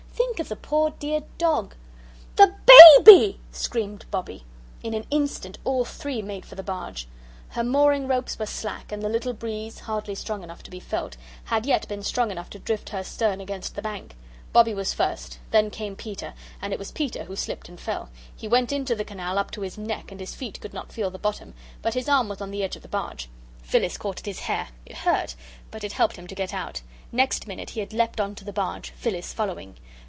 "Think 0.31 0.39
of 0.39 0.49
the 0.49 0.55
poor 0.67 0.91
dear 0.97 1.21
dog." 1.37 1.75
"The 2.35 2.55
BABY!" 2.65 3.39
screamed 3.51 4.05
Bobbie. 4.09 4.43
In 4.81 4.93
an 4.95 5.05
instant 5.11 5.59
all 5.63 5.85
three 5.85 6.21
made 6.23 6.45
for 6.47 6.55
the 6.55 6.63
barge. 6.63 7.07
Her 7.49 7.63
mooring 7.63 8.07
ropes 8.07 8.39
were 8.39 8.47
slack, 8.47 8.91
and 8.91 9.03
the 9.03 9.09
little 9.09 9.33
breeze, 9.33 9.79
hardly 9.81 10.15
strong 10.15 10.41
enough 10.41 10.63
to 10.63 10.71
be 10.71 10.79
felt, 10.79 11.15
had 11.45 11.67
yet 11.67 11.87
been 11.87 12.01
strong 12.01 12.31
enough 12.31 12.49
to 12.51 12.59
drift 12.59 12.89
her 12.89 13.03
stern 13.03 13.39
against 13.39 13.75
the 13.75 13.83
bank. 13.83 14.15
Bobbie 14.51 14.73
was 14.73 14.93
first 14.95 15.37
then 15.51 15.69
came 15.69 15.95
Peter, 15.95 16.33
and 16.59 16.73
it 16.73 16.79
was 16.79 16.91
Peter 16.91 17.25
who 17.25 17.35
slipped 17.35 17.69
and 17.69 17.79
fell. 17.79 18.09
He 18.35 18.47
went 18.47 18.71
into 18.71 18.95
the 18.95 19.05
canal 19.05 19.37
up 19.37 19.51
to 19.51 19.61
his 19.61 19.77
neck, 19.77 20.09
and 20.11 20.19
his 20.19 20.33
feet 20.33 20.59
could 20.59 20.73
not 20.73 20.93
feel 20.93 21.11
the 21.11 21.19
bottom, 21.19 21.53
but 21.83 21.93
his 21.93 22.09
arm 22.09 22.29
was 22.29 22.41
on 22.41 22.49
the 22.49 22.63
edge 22.63 22.75
of 22.75 22.81
the 22.81 22.87
barge. 22.87 23.29
Phyllis 23.61 23.97
caught 23.97 24.21
at 24.21 24.25
his 24.25 24.41
hair. 24.41 24.69
It 24.87 24.97
hurt, 24.99 25.35
but 25.69 25.83
it 25.83 25.93
helped 25.93 26.15
him 26.15 26.25
to 26.27 26.35
get 26.35 26.53
out. 26.53 26.81
Next 27.11 27.47
minute 27.47 27.71
he 27.71 27.81
had 27.81 27.93
leaped 27.93 28.19
on 28.19 28.33
to 28.35 28.45
the 28.45 28.53
barge, 28.53 28.89
Phyllis 28.91 29.33
following. 29.33 29.77